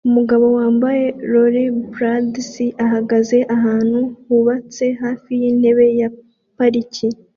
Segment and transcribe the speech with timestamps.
[0.09, 2.51] Umugabo yambaye Rollerblades
[2.85, 6.09] ahagaze ahantu hubatswe hafi yintebe ya
[6.57, 7.07] parike